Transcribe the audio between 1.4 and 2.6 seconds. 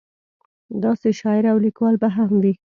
او لیکوال به هم وي.